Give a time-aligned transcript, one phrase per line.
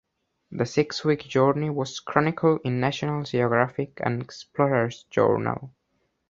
[0.49, 5.75] The six-week journey was chronicled in "National Geographic" and "Explorers Journal".